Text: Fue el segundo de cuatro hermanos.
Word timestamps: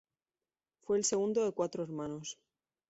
Fue 0.81 0.97
el 0.97 1.03
segundo 1.05 1.45
de 1.45 1.51
cuatro 1.51 1.83
hermanos. 1.83 2.35